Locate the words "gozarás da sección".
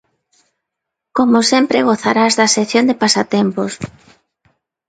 1.89-2.85